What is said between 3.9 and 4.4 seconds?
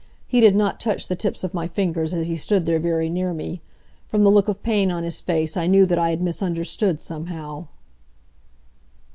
From the